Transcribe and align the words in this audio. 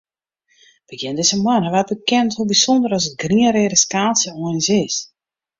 Begjin 0.89 1.15
dizze 1.19 1.37
moanne 1.43 1.69
waard 1.73 1.91
bekend 1.93 2.31
hoe 2.35 2.49
bysûnder 2.49 2.91
as 2.97 3.07
it 3.09 3.19
grien-reade 3.23 3.77
skaaltsje 3.83 4.29
eins 4.45 4.67
is. 4.83 4.95